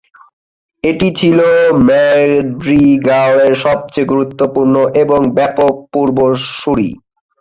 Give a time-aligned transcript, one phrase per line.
[0.83, 1.37] এটি ছিল
[1.87, 6.89] ম্যাড্রিগালের সবচেয়ে গুরুত্বপূর্ণ এবং ব্যাপক পূর্বসূরী।